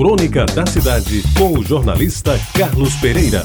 Crônica 0.00 0.46
da 0.46 0.64
Cidade, 0.64 1.22
com 1.36 1.58
o 1.58 1.62
jornalista 1.62 2.32
Carlos 2.56 2.94
Pereira. 2.94 3.44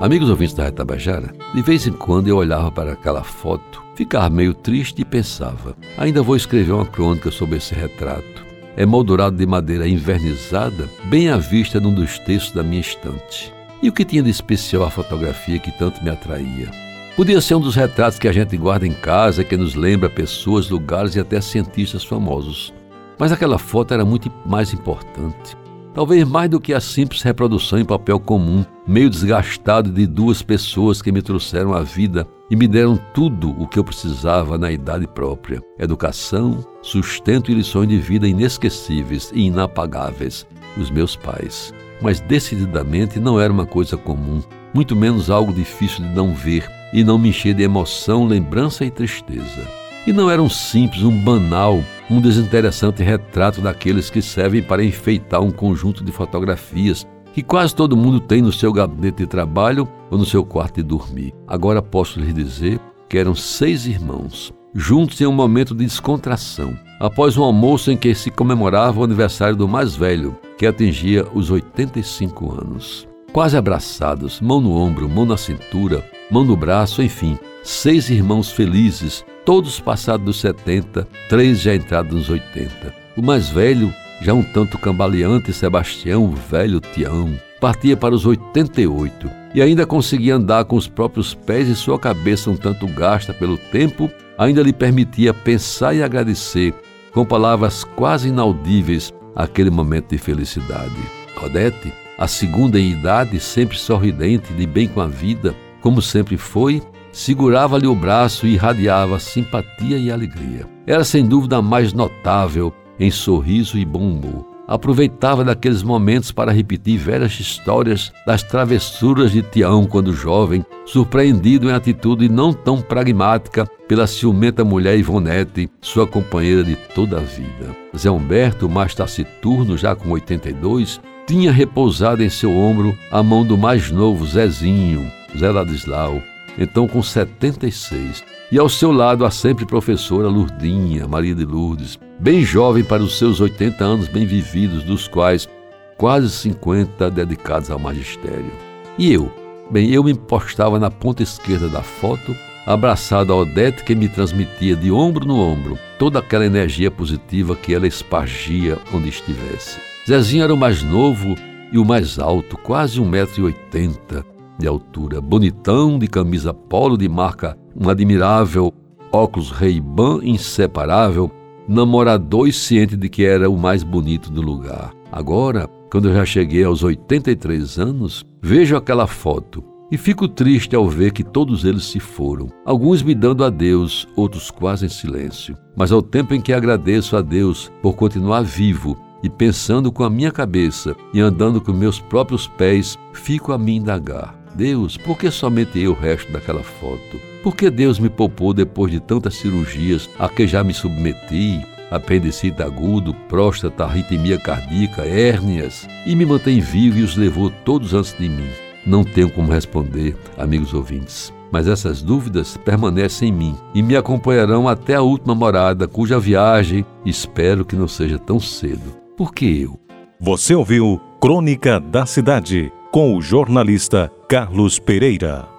Amigos 0.00 0.28
ouvintes 0.28 0.56
da 0.56 0.68
Tabajara, 0.72 1.32
de 1.54 1.62
vez 1.62 1.86
em 1.86 1.92
quando 1.92 2.26
eu 2.26 2.38
olhava 2.38 2.72
para 2.72 2.94
aquela 2.94 3.22
foto, 3.22 3.84
ficava 3.94 4.28
meio 4.28 4.52
triste 4.52 5.02
e 5.02 5.04
pensava: 5.04 5.76
ainda 5.96 6.24
vou 6.24 6.34
escrever 6.34 6.72
uma 6.72 6.86
crônica 6.86 7.30
sobre 7.30 7.58
esse 7.58 7.72
retrato. 7.72 8.44
É 8.76 8.84
moldurado 8.84 9.36
de 9.36 9.46
madeira 9.46 9.86
invernizada, 9.86 10.90
bem 11.04 11.28
à 11.28 11.36
vista 11.36 11.78
num 11.78 11.94
dos 11.94 12.18
textos 12.18 12.50
da 12.50 12.64
minha 12.64 12.80
estante. 12.80 13.54
E 13.80 13.88
o 13.88 13.92
que 13.92 14.04
tinha 14.04 14.24
de 14.24 14.30
especial 14.30 14.82
a 14.82 14.90
fotografia 14.90 15.60
que 15.60 15.70
tanto 15.70 16.02
me 16.02 16.10
atraía? 16.10 16.68
Podia 17.14 17.40
ser 17.40 17.54
um 17.54 17.60
dos 17.60 17.76
retratos 17.76 18.18
que 18.18 18.26
a 18.26 18.32
gente 18.32 18.56
guarda 18.56 18.88
em 18.88 18.92
casa, 18.92 19.44
que 19.44 19.56
nos 19.56 19.76
lembra 19.76 20.10
pessoas, 20.10 20.68
lugares 20.68 21.14
e 21.14 21.20
até 21.20 21.40
cientistas 21.40 22.02
famosos. 22.02 22.74
Mas 23.18 23.32
aquela 23.32 23.58
foto 23.58 23.94
era 23.94 24.04
muito 24.04 24.30
mais 24.44 24.72
importante. 24.72 25.56
Talvez 25.94 26.28
mais 26.28 26.50
do 26.50 26.60
que 26.60 26.74
a 26.74 26.80
simples 26.80 27.22
reprodução 27.22 27.78
em 27.78 27.84
papel 27.84 28.20
comum, 28.20 28.62
meio 28.86 29.08
desgastado 29.08 29.90
de 29.90 30.06
duas 30.06 30.42
pessoas 30.42 31.00
que 31.00 31.10
me 31.10 31.22
trouxeram 31.22 31.72
a 31.72 31.82
vida 31.82 32.26
e 32.50 32.54
me 32.54 32.68
deram 32.68 32.98
tudo 33.14 33.50
o 33.58 33.66
que 33.66 33.78
eu 33.78 33.84
precisava 33.84 34.58
na 34.58 34.70
idade 34.70 35.06
própria: 35.06 35.62
educação, 35.78 36.62
sustento 36.82 37.50
e 37.50 37.54
lições 37.54 37.88
de 37.88 37.96
vida 37.96 38.28
inesquecíveis 38.28 39.32
e 39.34 39.46
inapagáveis. 39.46 40.46
Os 40.76 40.90
meus 40.90 41.16
pais. 41.16 41.72
Mas 42.02 42.20
decididamente 42.20 43.18
não 43.18 43.40
era 43.40 43.50
uma 43.50 43.64
coisa 43.64 43.96
comum, 43.96 44.42
muito 44.74 44.94
menos 44.94 45.30
algo 45.30 45.50
difícil 45.50 46.04
de 46.04 46.14
não 46.14 46.34
ver 46.34 46.70
e 46.92 47.02
não 47.02 47.18
me 47.18 47.30
encher 47.30 47.54
de 47.54 47.62
emoção, 47.62 48.26
lembrança 48.26 48.84
e 48.84 48.90
tristeza. 48.90 49.85
E 50.06 50.12
não 50.12 50.30
era 50.30 50.40
um 50.40 50.48
simples, 50.48 51.02
um 51.02 51.10
banal, 51.10 51.82
um 52.08 52.20
desinteressante 52.20 53.02
retrato 53.02 53.60
daqueles 53.60 54.08
que 54.08 54.22
servem 54.22 54.62
para 54.62 54.84
enfeitar 54.84 55.42
um 55.42 55.50
conjunto 55.50 56.04
de 56.04 56.12
fotografias 56.12 57.04
que 57.34 57.42
quase 57.42 57.74
todo 57.74 57.96
mundo 57.96 58.20
tem 58.20 58.40
no 58.40 58.52
seu 58.52 58.72
gabinete 58.72 59.18
de 59.18 59.26
trabalho 59.26 59.88
ou 60.08 60.16
no 60.16 60.24
seu 60.24 60.44
quarto 60.44 60.76
de 60.76 60.84
dormir. 60.84 61.34
Agora 61.46 61.82
posso 61.82 62.20
lhes 62.20 62.32
dizer 62.32 62.80
que 63.08 63.18
eram 63.18 63.34
seis 63.34 63.84
irmãos, 63.84 64.54
juntos 64.72 65.20
em 65.20 65.26
um 65.26 65.32
momento 65.32 65.74
de 65.74 65.84
descontração, 65.84 66.78
após 67.00 67.36
um 67.36 67.42
almoço 67.42 67.90
em 67.90 67.96
que 67.96 68.14
se 68.14 68.30
comemorava 68.30 69.00
o 69.00 69.04
aniversário 69.04 69.56
do 69.56 69.66
mais 69.66 69.96
velho, 69.96 70.38
que 70.56 70.66
atingia 70.66 71.26
os 71.34 71.50
85 71.50 72.52
anos. 72.52 73.08
Quase 73.32 73.56
abraçados, 73.56 74.40
mão 74.40 74.60
no 74.60 74.72
ombro, 74.72 75.08
mão 75.08 75.26
na 75.26 75.36
cintura, 75.36 76.08
mão 76.30 76.44
no 76.44 76.56
braço, 76.56 77.02
enfim, 77.02 77.36
seis 77.62 78.08
irmãos 78.08 78.50
felizes 78.52 79.24
todos 79.46 79.78
passados 79.78 80.26
dos 80.26 80.40
70, 80.40 81.06
três 81.28 81.60
já 81.60 81.72
entrados 81.72 82.12
nos 82.12 82.28
80. 82.28 82.92
O 83.16 83.22
mais 83.22 83.48
velho, 83.48 83.94
já 84.20 84.34
um 84.34 84.42
tanto 84.42 84.76
cambaleante, 84.76 85.52
Sebastião, 85.52 86.34
velho 86.50 86.80
Tião, 86.80 87.32
partia 87.60 87.96
para 87.96 88.14
os 88.14 88.26
88 88.26 89.30
e 89.54 89.62
ainda 89.62 89.86
conseguia 89.86 90.34
andar 90.34 90.64
com 90.64 90.74
os 90.74 90.88
próprios 90.88 91.32
pés 91.32 91.68
e 91.68 91.76
sua 91.76 91.96
cabeça 91.96 92.50
um 92.50 92.56
tanto 92.56 92.88
gasta 92.88 93.32
pelo 93.32 93.56
tempo, 93.56 94.10
ainda 94.36 94.60
lhe 94.62 94.72
permitia 94.72 95.32
pensar 95.32 95.94
e 95.94 96.02
agradecer 96.02 96.74
com 97.12 97.24
palavras 97.24 97.84
quase 97.84 98.28
inaudíveis 98.28 99.14
aquele 99.34 99.70
momento 99.70 100.10
de 100.10 100.18
felicidade. 100.18 100.96
Odete, 101.40 101.92
a 102.18 102.26
segunda 102.26 102.80
em 102.80 102.90
idade, 102.90 103.38
sempre 103.38 103.78
sorridente, 103.78 104.52
de 104.52 104.66
bem 104.66 104.88
com 104.88 105.00
a 105.00 105.06
vida, 105.06 105.54
como 105.80 106.02
sempre 106.02 106.36
foi, 106.36 106.82
segurava-lhe 107.16 107.86
o 107.86 107.94
braço 107.94 108.46
e 108.46 108.52
irradiava 108.52 109.18
simpatia 109.18 109.96
e 109.96 110.10
alegria. 110.10 110.68
Era 110.86 111.02
sem 111.02 111.24
dúvida 111.24 111.56
a 111.56 111.62
mais 111.62 111.94
notável 111.94 112.74
em 113.00 113.10
sorriso 113.10 113.78
e 113.78 113.86
bom 113.86 114.10
humor. 114.10 114.46
Aproveitava 114.68 115.42
daqueles 115.42 115.82
momentos 115.82 116.30
para 116.30 116.52
repetir 116.52 116.98
velhas 116.98 117.40
histórias 117.40 118.12
das 118.26 118.42
travessuras 118.42 119.32
de 119.32 119.40
Tião 119.40 119.86
quando 119.86 120.12
jovem, 120.12 120.62
surpreendido 120.84 121.70
em 121.70 121.72
atitude 121.72 122.28
não 122.28 122.52
tão 122.52 122.82
pragmática 122.82 123.66
pela 123.88 124.06
ciumenta 124.06 124.62
mulher 124.62 124.98
Ivonete, 124.98 125.70
sua 125.80 126.06
companheira 126.06 126.64
de 126.64 126.76
toda 126.94 127.16
a 127.16 127.20
vida. 127.20 127.74
Zé 127.96 128.10
Humberto, 128.10 128.68
mais 128.68 128.94
taciturno, 128.94 129.78
já 129.78 129.96
com 129.96 130.10
82, 130.10 131.00
tinha 131.26 131.50
repousado 131.50 132.22
em 132.22 132.28
seu 132.28 132.54
ombro 132.54 132.94
a 133.10 133.22
mão 133.22 133.42
do 133.42 133.56
mais 133.56 133.90
novo 133.90 134.26
Zezinho, 134.26 135.10
Zé 135.38 135.50
Ladislau, 135.50 136.20
então 136.58 136.86
com 136.86 137.02
76. 137.02 138.24
E 138.50 138.58
ao 138.58 138.68
seu 138.68 138.92
lado 138.92 139.24
a 139.24 139.30
sempre 139.30 139.66
professora 139.66 140.28
Lurdinha, 140.28 141.08
Maria 141.08 141.34
de 141.34 141.44
Lourdes, 141.44 141.98
bem 142.18 142.42
jovem 142.42 142.84
para 142.84 143.02
os 143.02 143.18
seus 143.18 143.40
80 143.40 143.84
anos 143.84 144.08
bem 144.08 144.24
vividos, 144.24 144.84
dos 144.84 145.08
quais 145.08 145.48
quase 145.96 146.30
50 146.30 147.10
dedicados 147.10 147.70
ao 147.70 147.78
magistério. 147.78 148.52
E 148.98 149.12
eu? 149.12 149.32
Bem, 149.70 149.90
eu 149.90 150.04
me 150.04 150.14
postava 150.14 150.78
na 150.78 150.90
ponta 150.90 151.22
esquerda 151.22 151.68
da 151.68 151.82
foto, 151.82 152.36
abraçado 152.64 153.32
a 153.32 153.36
Odete 153.36 153.82
que 153.84 153.94
me 153.94 154.08
transmitia 154.08 154.76
de 154.76 154.92
ombro 154.92 155.26
no 155.26 155.38
ombro 155.40 155.78
toda 155.98 156.18
aquela 156.18 156.46
energia 156.46 156.90
positiva 156.90 157.56
que 157.56 157.74
ela 157.74 157.86
espargia 157.86 158.78
onde 158.92 159.08
estivesse. 159.08 159.80
Zezinho 160.06 160.44
era 160.44 160.54
o 160.54 160.56
mais 160.56 160.82
novo 160.82 161.34
e 161.72 161.78
o 161.78 161.84
mais 161.84 162.18
alto, 162.18 162.56
quase 162.56 163.00
1,80m, 163.00 164.24
de 164.58 164.66
altura, 164.66 165.20
bonitão, 165.20 165.98
de 165.98 166.06
camisa 166.06 166.52
polo 166.52 166.96
de 166.96 167.08
marca, 167.08 167.56
um 167.74 167.88
admirável 167.88 168.72
óculos 169.12 169.50
Ray-Ban 169.50 170.20
inseparável, 170.22 171.30
namorador 171.68 172.48
e 172.48 172.52
ciente 172.52 172.96
de 172.96 173.08
que 173.08 173.24
era 173.24 173.50
o 173.50 173.56
mais 173.56 173.82
bonito 173.82 174.30
do 174.30 174.42
lugar. 174.42 174.92
Agora, 175.10 175.68
quando 175.90 176.08
eu 176.08 176.14
já 176.14 176.24
cheguei 176.24 176.64
aos 176.64 176.82
83 176.82 177.78
anos, 177.78 178.24
vejo 178.42 178.76
aquela 178.76 179.06
foto 179.06 179.64
e 179.90 179.96
fico 179.96 180.26
triste 180.28 180.74
ao 180.74 180.88
ver 180.88 181.12
que 181.12 181.22
todos 181.22 181.64
eles 181.64 181.84
se 181.84 182.00
foram, 182.00 182.48
alguns 182.64 183.02
me 183.02 183.14
dando 183.14 183.44
adeus, 183.44 184.06
outros 184.16 184.50
quase 184.50 184.86
em 184.86 184.88
silêncio. 184.88 185.56
Mas 185.76 185.92
ao 185.92 186.02
tempo 186.02 186.34
em 186.34 186.40
que 186.40 186.52
agradeço 186.52 187.16
a 187.16 187.22
Deus 187.22 187.70
por 187.80 187.94
continuar 187.94 188.42
vivo 188.42 188.98
e 189.22 189.30
pensando 189.30 189.92
com 189.92 190.02
a 190.02 190.10
minha 190.10 190.32
cabeça 190.32 190.94
e 191.14 191.20
andando 191.20 191.60
com 191.60 191.72
meus 191.72 192.00
próprios 192.00 192.46
pés, 192.46 192.98
fico 193.12 193.52
a 193.52 193.58
me 193.58 193.76
indagar. 193.76 194.45
Deus, 194.56 194.96
por 194.96 195.18
que 195.18 195.30
somente 195.30 195.78
eu 195.78 195.92
resto 195.92 196.32
daquela 196.32 196.62
foto? 196.62 197.20
Por 197.42 197.54
que 197.54 197.68
Deus 197.68 197.98
me 197.98 198.08
poupou 198.08 198.54
depois 198.54 198.90
de 198.90 198.98
tantas 198.98 199.34
cirurgias 199.34 200.08
a 200.18 200.28
que 200.30 200.46
já 200.46 200.64
me 200.64 200.72
submeti? 200.72 201.60
Apendicite 201.90 202.62
agudo, 202.62 203.14
próstata, 203.28 203.84
arritmia 203.84 204.38
cardíaca, 204.38 205.02
hérnias, 205.02 205.86
e 206.06 206.16
me 206.16 206.24
mantém 206.24 206.58
vivo 206.58 206.98
e 206.98 207.02
os 207.02 207.16
levou 207.16 207.50
todos 207.64 207.92
antes 207.92 208.16
de 208.18 208.28
mim. 208.28 208.48
Não 208.84 209.04
tenho 209.04 209.30
como 209.30 209.52
responder, 209.52 210.16
amigos 210.38 210.72
ouvintes, 210.72 211.32
mas 211.52 211.68
essas 211.68 212.02
dúvidas 212.02 212.56
permanecem 212.56 213.28
em 213.28 213.32
mim 213.32 213.56
e 213.74 213.82
me 213.82 213.94
acompanharão 213.94 214.66
até 214.66 214.94
a 214.94 215.02
última 215.02 215.34
morada, 215.34 215.86
cuja 215.86 216.18
viagem 216.18 216.84
espero 217.04 217.64
que 217.64 217.76
não 217.76 217.86
seja 217.86 218.18
tão 218.18 218.40
cedo. 218.40 218.96
Por 219.16 219.34
que 219.34 219.62
eu? 219.62 219.78
Você 220.18 220.54
ouviu 220.54 221.00
Crônica 221.20 221.78
da 221.78 222.06
Cidade 222.06 222.72
com 222.90 223.14
o 223.14 223.20
jornalista 223.20 224.10
Carlos 224.28 224.80
Pereira. 224.80 225.55